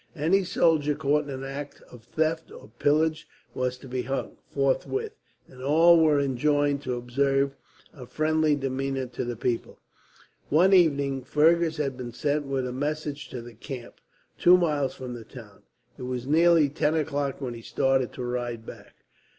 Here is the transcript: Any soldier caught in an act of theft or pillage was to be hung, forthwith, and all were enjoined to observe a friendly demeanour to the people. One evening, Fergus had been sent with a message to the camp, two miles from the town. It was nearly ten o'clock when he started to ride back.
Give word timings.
Any 0.15 0.43
soldier 0.43 0.95
caught 0.95 1.25
in 1.25 1.29
an 1.29 1.43
act 1.43 1.83
of 1.91 2.05
theft 2.05 2.49
or 2.51 2.71
pillage 2.79 3.27
was 3.53 3.77
to 3.77 3.87
be 3.87 4.01
hung, 4.01 4.37
forthwith, 4.49 5.11
and 5.47 5.61
all 5.61 5.99
were 6.03 6.19
enjoined 6.19 6.81
to 6.81 6.95
observe 6.95 7.55
a 7.93 8.07
friendly 8.07 8.55
demeanour 8.55 9.05
to 9.05 9.23
the 9.23 9.35
people. 9.35 9.77
One 10.49 10.73
evening, 10.73 11.23
Fergus 11.23 11.77
had 11.77 11.97
been 11.97 12.13
sent 12.13 12.47
with 12.47 12.65
a 12.65 12.73
message 12.73 13.29
to 13.29 13.43
the 13.43 13.53
camp, 13.53 14.01
two 14.39 14.57
miles 14.57 14.95
from 14.95 15.13
the 15.13 15.23
town. 15.23 15.61
It 15.99 16.03
was 16.09 16.25
nearly 16.25 16.67
ten 16.67 16.95
o'clock 16.95 17.39
when 17.39 17.53
he 17.53 17.61
started 17.61 18.11
to 18.13 18.23
ride 18.23 18.65
back. 18.65 18.95